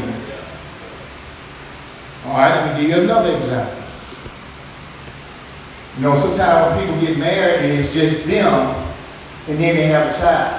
[2.25, 3.83] All right, let me give you another example.
[5.95, 8.75] You know, sometimes people get married and it's just them,
[9.47, 10.52] and then they have a child.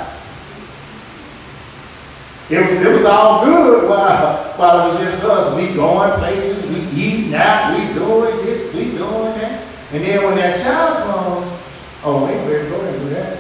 [2.51, 5.57] It was, it was all good while, while it was just us.
[5.57, 9.65] We going places, we eating out, we doing this, we doing that.
[9.93, 11.61] And then when that child comes,
[12.05, 13.39] oh, we ain't ready to go and do that.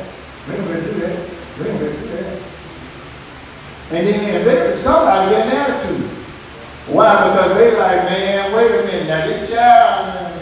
[0.48, 1.30] We ain't ready to do that.
[1.58, 2.42] We ain't ready to do that.
[3.90, 6.10] And then eventually somebody get an attitude.
[6.88, 7.30] Why?
[7.30, 10.40] Because they like, man, wait a minute, now this child, man,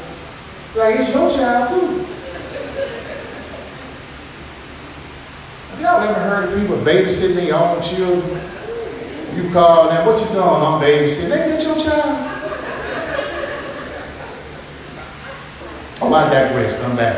[0.76, 2.06] like it's your child too.
[5.70, 8.51] Have y'all ever heard of people babysitting their own children?
[9.34, 10.42] You call them, what you doing?
[10.42, 11.30] I'm babysitting.
[11.30, 12.28] They get your child.
[16.02, 16.82] Oh, I digress.
[16.82, 17.16] I'm back.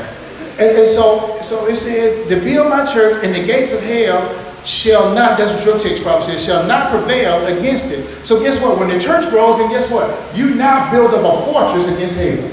[0.61, 4.23] And, and, so, so it says, to build my church and the gates of hell
[4.65, 8.05] shall not, that's what your text probably says, shall not prevail against it.
[8.25, 8.79] So guess what?
[8.79, 10.15] When the church grows, then guess what?
[10.37, 12.51] You now build up a fortress against hell.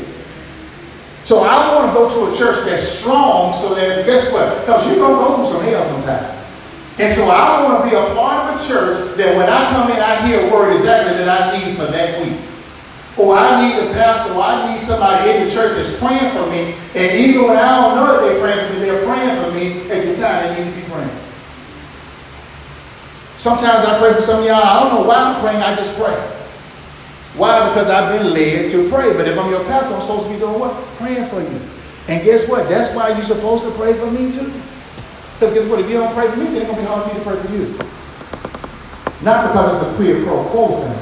[1.22, 4.62] So I want to go to a church that's strong so that, guess what?
[4.62, 6.41] Because you're going to go through some hell sometime.
[7.02, 9.90] And so I want to be a part of a church that when I come
[9.90, 12.38] in, I hear a word exactly that I need for that week.
[13.18, 16.46] Or I need a pastor, or I need somebody in the church that's praying for
[16.54, 16.78] me.
[16.94, 19.66] And even when I don't know that they're praying for me, they're praying for me
[19.90, 21.18] at the time they need to be praying.
[23.36, 24.62] Sometimes I pray for some of y'all.
[24.62, 26.14] I don't know why I'm praying, I just pray.
[27.36, 27.68] Why?
[27.70, 29.14] Because I've been led to pray.
[29.14, 30.74] But if I'm your pastor, I'm supposed to be doing what?
[30.98, 31.60] Praying for you.
[32.08, 32.70] And guess what?
[32.70, 34.54] That's why you're supposed to pray for me too.
[35.42, 35.80] Because guess what?
[35.80, 37.26] If you don't pray for me, then it's going to be hard for me to
[37.26, 37.74] pray for you.
[39.26, 40.94] Not because it's a quid pro quo thing.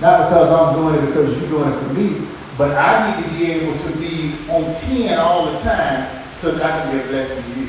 [0.00, 2.26] Not because I'm doing it because you're doing it for me.
[2.56, 6.64] But I need to be able to be on 10 all the time so that
[6.64, 7.68] I can be a blessing to you.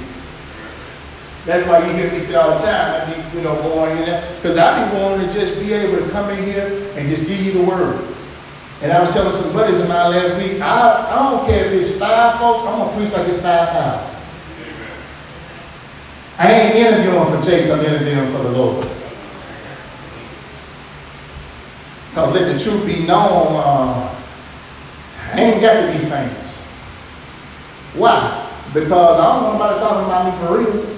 [1.43, 4.05] That's why you hear me say all the time, I be, you know, going in
[4.05, 4.23] there.
[4.37, 7.41] Because I be wanting to just be able to come in here and just give
[7.41, 7.99] you the word.
[8.81, 11.73] And I was telling some buddies of mine last week, I, I don't care if
[11.73, 14.12] it's five folks, I'm going to preach like it's 5,000.
[16.37, 18.87] I ain't interviewing for Jakes, I'm interviewing for the Lord.
[22.09, 24.15] Because let the truth be known, uh,
[25.33, 26.65] I ain't got to be famous.
[27.95, 28.49] Why?
[28.73, 30.93] Because I don't want nobody talking about me for real.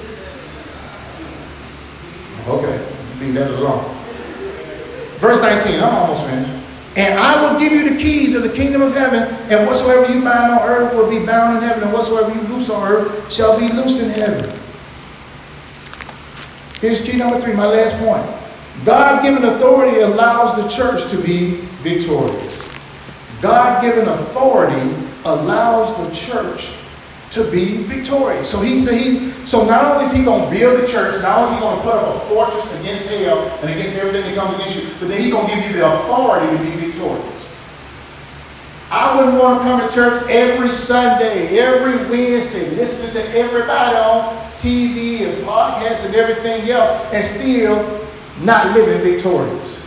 [2.47, 3.95] Okay, leave that alone.
[5.17, 6.51] Verse 19, I'm almost finished.
[6.97, 10.23] And I will give you the keys of the kingdom of heaven, and whatsoever you
[10.23, 13.59] bind on earth will be bound in heaven, and whatsoever you loose on earth shall
[13.59, 14.59] be loosed in heaven.
[16.85, 18.21] Here's key number three, my last point.
[18.85, 22.61] God given authority allows the church to be victorious.
[23.41, 24.93] God given authority
[25.25, 26.77] allows the church
[27.31, 28.51] to be victorious.
[28.51, 31.39] So he said he so not only is he going to build the church, not
[31.39, 34.35] only is he going to put up a fortress against hell and against everything that
[34.35, 37.34] comes against you, but then he's going to give you the authority to be victorious.
[38.91, 44.35] I wouldn't want to come to church every Sunday, every Wednesday, listening to everybody on
[44.53, 48.07] TV and podcasts and everything else, and still
[48.41, 49.83] not living victorious.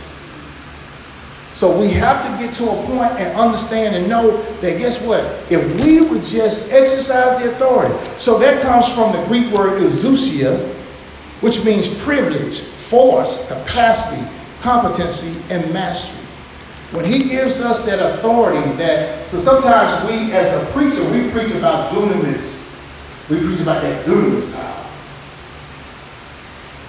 [1.53, 5.23] So we have to get to a point and understand and know that guess what?
[5.49, 10.57] If we would just exercise the authority, so that comes from the Greek word exousia,
[11.41, 14.25] which means privilege, force, capacity,
[14.61, 16.18] competency, and mastery.
[16.91, 21.53] When he gives us that authority, that so sometimes we, as a preacher, we preach
[21.55, 22.65] about dunamis.
[23.29, 24.85] We preach about that dunamis power.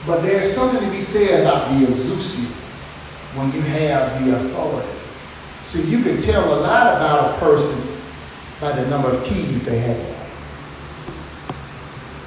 [0.07, 2.57] But there's something to be said about the exousia
[3.37, 4.89] when you have the authority.
[5.63, 7.95] See, you can tell a lot about a person
[8.59, 10.21] by the number of keys they have.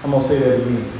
[0.04, 0.92] I'm going to say that again.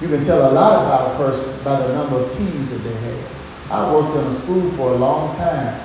[0.00, 2.94] You can tell a lot about a person by the number of keys that they
[2.94, 3.43] have.
[3.70, 5.80] I worked in a school for a long time,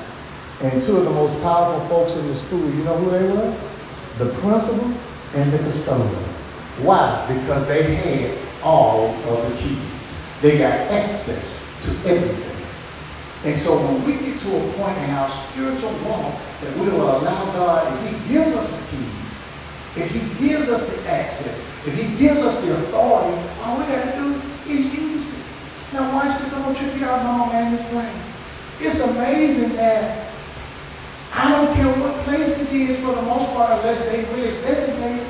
[0.62, 3.56] and two of the most powerful folks in the school, you know who they were?
[4.20, 4.94] the principal,
[5.34, 6.24] and the custodian.
[6.84, 7.26] Why?
[7.28, 10.42] Because they had all of the keys.
[10.42, 12.66] They got access to everything.
[13.46, 17.04] And so when we get to a point in our spiritual walk that we will
[17.04, 21.96] allow God, if He gives us the keys, if He gives us the access, if
[21.96, 25.19] He gives us the authority, all we got to do is use.
[25.94, 28.08] Now watch this, I'm to trip you out on man this plane.
[28.80, 30.32] It's amazing that
[31.34, 35.26] I don't care what place it is for the most part, unless they really designate,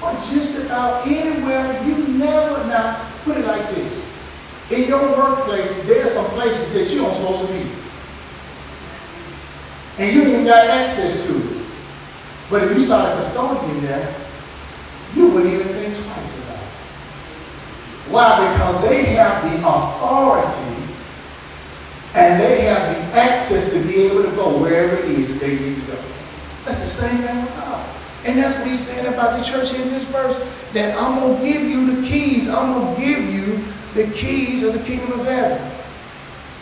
[0.00, 4.04] but just about anywhere, you never, now, put it like this.
[4.70, 7.70] In your workplace, there's some places that you aren't supposed to be.
[9.98, 11.66] And you ain't got access to it.
[12.50, 14.14] But if you saw a custodian there,
[15.14, 16.53] you wouldn't even think twice about it.
[18.08, 18.36] Why?
[18.52, 20.84] Because they have the authority
[22.14, 25.58] and they have the access to be able to go wherever it is that they
[25.58, 25.98] need to go.
[26.64, 27.84] That's the same thing with God.
[28.24, 30.38] And that's what he's saying about the church in this verse,
[30.72, 32.48] that I'm going to give you the keys.
[32.48, 35.58] I'm going to give you the keys of the kingdom of heaven.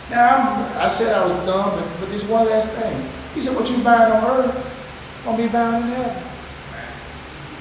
[0.09, 3.09] Now, I'm, i said I was dumb, but, but this one last thing.
[3.33, 6.23] He said, what you bind on earth, going to be bound in heaven.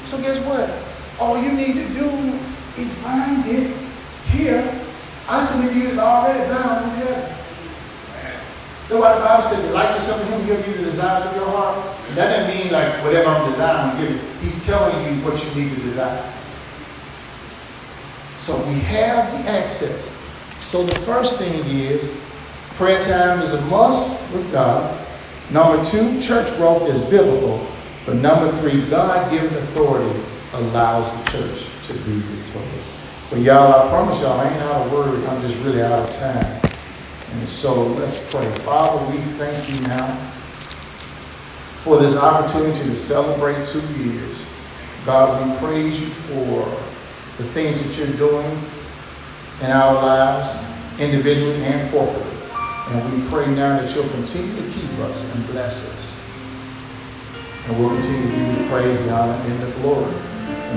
[0.05, 0.69] So guess what?
[1.21, 2.39] All you need to do
[2.79, 3.77] is bind it
[4.27, 4.63] here.
[5.29, 7.37] I submit you is already bound in heaven.
[8.89, 11.37] That's why the Bible said, delight yourself in him, he'll give you the desires of
[11.37, 11.79] your heart.
[12.09, 14.19] And that doesn't mean like whatever I'm desiring, I'm giving.
[14.41, 16.33] He's telling you what you need to desire.
[18.37, 20.13] So we have the access.
[20.59, 22.21] So the first thing is
[22.75, 24.99] prayer time is a must with God.
[25.51, 27.67] Number two, church growth is biblical.
[28.05, 30.21] But number three, God given authority
[30.55, 32.42] allows the church to be victorious.
[33.33, 35.25] But y'all, I promise y'all, I ain't out of word.
[35.25, 36.61] I'm just really out of time.
[37.33, 38.45] And so let's pray.
[38.59, 40.15] Father, we thank you now
[41.81, 44.37] for this opportunity to celebrate two years.
[45.07, 46.69] God, we praise you for
[47.39, 48.59] the things that you're doing
[49.63, 50.63] in our lives,
[51.01, 52.93] individually and corporately.
[52.93, 56.21] And we pray now that you'll continue to keep us and bless us.
[57.67, 60.13] And we'll continue to give you the praise, the honor, and the glory.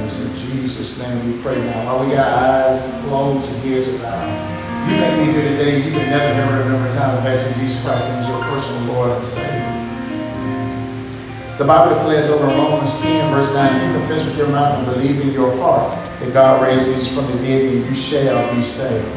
[0.04, 1.86] It's in Jesus' name we pray now.
[1.86, 4.28] While we got eyes closed and ears about,
[4.90, 7.84] you may be here today, you can never ever remember a time of acting Jesus
[7.86, 9.86] Christ as your personal Lord and Savior.
[11.58, 15.22] The Bible declares over Romans 10, verse 9, you confess with your mouth and believe
[15.22, 19.08] in your heart that God raised Jesus from the dead, and you shall be saved.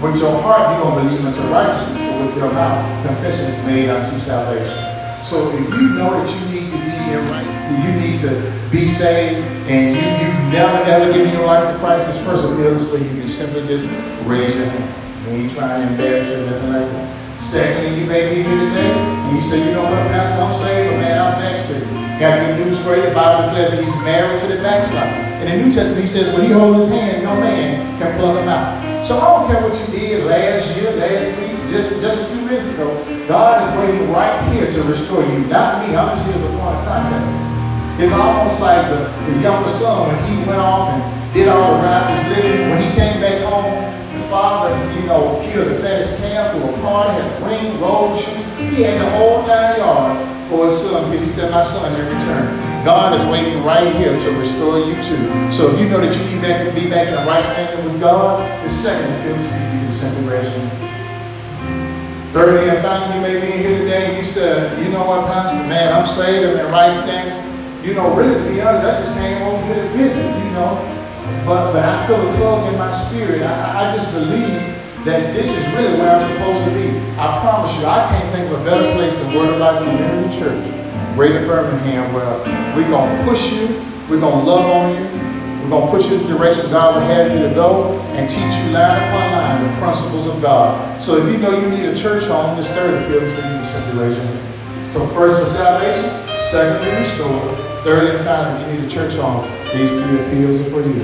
[0.00, 3.66] With your heart, you're going to believe unto righteousness, but with your mouth, confession is
[3.66, 4.80] made unto salvation.
[5.22, 7.48] So if you know that you need to be in right,
[7.84, 8.32] you need to
[8.72, 12.76] be saved, and you, you've never ever given your life to Christ, this first appeal
[12.76, 13.00] is you.
[13.00, 13.88] You can simply just
[14.28, 14.88] raise your hand.
[15.24, 17.40] You ain't trying to embarrass you or nothing like that.
[17.40, 20.92] Secondly, you may be here today, and you say, you know what, Pastor, I'm saved,
[20.92, 21.88] but man, I'm backslidden.
[22.20, 23.02] Got good news for you.
[23.08, 25.18] The Bible declares that he's married to the backslider.
[25.42, 28.38] In the New Testament, he says, when he holds his hand, no man can pluck
[28.38, 28.78] him out.
[29.02, 32.46] So I don't care what you did last year, last week, just, just a few
[32.46, 32.86] minutes ago.
[33.26, 35.40] God is waiting right here to restore you.
[35.50, 35.96] Not me.
[35.96, 37.53] I'm just here as a point of contact.
[37.96, 41.00] It's almost like the, the younger son when he went off and
[41.32, 42.70] did all the righteous living.
[42.70, 43.70] When he came back home,
[44.10, 48.18] the father, you know, killed the fattest calf, threw a party, had a ring, robe,
[48.18, 48.42] shoes.
[48.58, 50.18] He had the whole nine yards
[50.50, 52.64] for his son because he said, my son had returned.
[52.84, 55.22] God is waiting right here to restore you too.
[55.54, 58.42] So if you know that you need back, be back in right standing with God,
[58.64, 60.66] the second to you, can simply raise your.
[62.34, 65.68] Thirdly and finally, you may be here today and you said, you know what, Pastor,
[65.68, 67.43] man, I'm saved, I'm in right standing.
[67.84, 70.80] You know, really, to be honest, I just came over here to visit, you know.
[71.44, 73.42] But, but I feel a tug in my spirit.
[73.42, 74.56] I, I just believe
[75.04, 76.88] that this is really where I'm supposed to be.
[77.20, 80.32] I promise you, I can't think of a better place than Word of Life Community
[80.32, 80.64] Church.
[81.12, 82.24] Greater Birmingham, where
[82.72, 83.68] we're going to push you,
[84.08, 85.04] we're going to love on you,
[85.60, 88.24] we're going to push you in the direction God would have you to go and
[88.32, 90.72] teach you line upon line the principles of God.
[91.02, 94.16] So if you know you need a church home, this third is for you raise.
[94.90, 96.08] So first for salvation,
[96.40, 99.44] secondly restored, thirdly and finally, if you need a church home,
[99.76, 101.02] these three appeals are for you.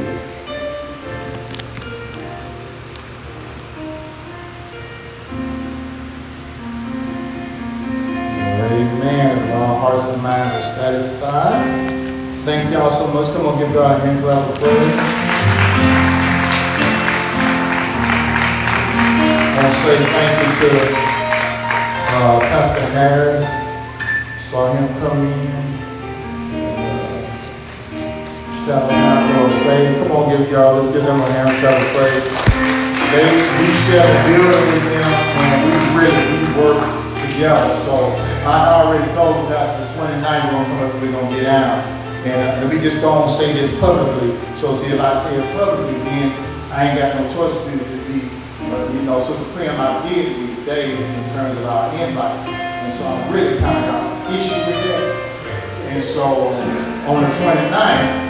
[8.73, 9.39] Amen.
[9.39, 12.01] If all hearts and minds are satisfied.
[12.45, 13.31] Thank y'all so much.
[13.35, 14.97] Come on, give God a hand clap of praise.
[19.55, 20.71] Want to say thank you to
[22.17, 23.47] uh, Pastor Harris.
[24.51, 25.70] Saw him come in.
[28.71, 28.87] Shout
[29.67, 29.99] faith.
[29.99, 30.79] Come on, give y'all.
[30.79, 32.23] Let's give them a hand clap of praise.
[33.11, 33.27] They,
[33.59, 36.79] we share the building with them, and we really we work
[37.19, 37.75] together.
[37.75, 38.15] So
[38.47, 41.83] I already told them that's the 29th we're gonna, we're gonna get out.
[42.23, 44.39] And uh, let me just go and say this publicly.
[44.55, 46.31] So see if I say it publicly, then
[46.71, 48.23] I ain't got no choice but to be,
[48.71, 52.47] uh, you know, Sister Prim, I did me today in terms of our invites.
[52.47, 55.91] And so I'm really kind of got an issue with that.
[55.91, 56.55] And so
[57.11, 58.30] on the 29th,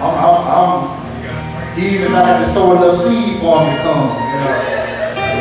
[0.00, 1.00] I'm, I'm, I'm
[1.78, 4.80] even I had to sow seed for him to come, you know,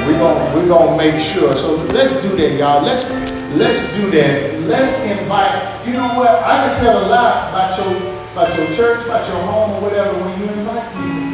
[0.05, 1.53] we're gonna we're gonna make sure.
[1.53, 2.83] So let's do that, y'all.
[2.83, 3.11] Let's
[3.55, 4.59] let's do that.
[4.67, 5.87] Let's invite.
[5.87, 6.43] You know what?
[6.43, 7.91] I can tell a lot about your
[8.33, 11.29] about your church, about your home, or whatever when you invite people.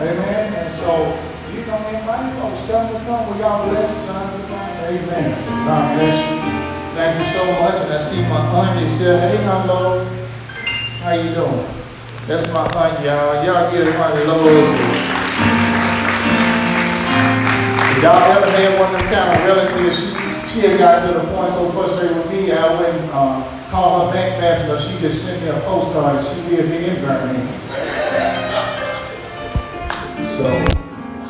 [0.00, 0.54] Amen.
[0.64, 1.16] And so
[1.54, 2.66] you gonna invite folks.
[2.66, 3.26] Tell them to come.
[3.30, 4.06] Well, y'all bless.
[4.06, 4.26] John,
[4.90, 5.28] Amen.
[5.66, 6.36] God bless you.
[6.98, 7.76] Thank you so much.
[7.84, 9.18] And I see my aunt is here.
[9.18, 10.08] Hey, Aunt Lois.
[11.02, 11.79] How you doing?
[12.30, 13.44] That's my aunt, y'all.
[13.44, 14.70] Y'all give Aunt Lois.
[17.90, 20.14] If y'all ever had one of them kind of relatives,
[20.46, 24.06] she, she had got to the point so frustrated with me, I wouldn't uh, call
[24.06, 24.80] her back fast enough.
[24.80, 27.48] She just sent me a postcard and she lives in Birmingham.
[30.22, 30.54] So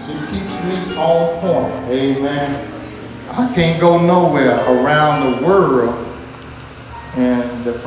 [0.05, 1.89] she keeps me on point.
[1.89, 2.73] Amen.
[3.31, 6.09] I can't go nowhere around the world.
[7.17, 7.87] And the first